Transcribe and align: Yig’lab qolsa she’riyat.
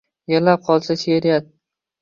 Yig’lab 0.31 0.63
qolsa 0.69 0.97
she’riyat. 1.03 1.57